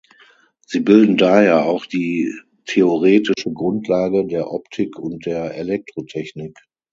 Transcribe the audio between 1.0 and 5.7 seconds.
daher auch die theoretische Grundlage der Optik und der